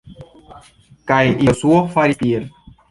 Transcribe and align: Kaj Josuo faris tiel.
Kaj 1.11 1.21
Josuo 1.49 1.87
faris 1.95 2.23
tiel. 2.25 2.55